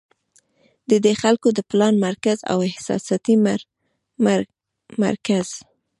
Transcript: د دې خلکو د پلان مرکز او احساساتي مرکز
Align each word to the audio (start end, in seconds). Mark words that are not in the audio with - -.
د 0.89 0.91
دې 1.05 1.13
خلکو 1.21 1.47
د 1.53 1.59
پلان 1.69 1.93
مرکز 2.05 2.37
او 2.51 2.57
احساساتي 2.69 3.35
مرکز 5.03 5.47